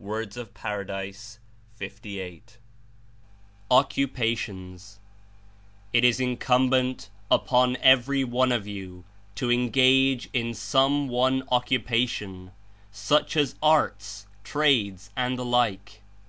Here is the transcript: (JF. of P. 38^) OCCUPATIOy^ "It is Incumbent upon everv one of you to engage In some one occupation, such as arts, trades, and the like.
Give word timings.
(JF. 0.00 0.36
of 0.36 0.54
P. 0.54 0.60
38^) 1.88 2.42
OCCUPATIOy^ 3.72 4.98
"It 5.92 6.04
is 6.04 6.20
Incumbent 6.20 7.10
upon 7.28 7.74
everv 7.74 8.26
one 8.26 8.52
of 8.52 8.68
you 8.68 9.02
to 9.34 9.50
engage 9.50 10.30
In 10.32 10.54
some 10.54 11.08
one 11.08 11.42
occupation, 11.50 12.52
such 12.92 13.36
as 13.36 13.56
arts, 13.60 14.28
trades, 14.44 15.10
and 15.16 15.36
the 15.36 15.44
like. 15.44 16.02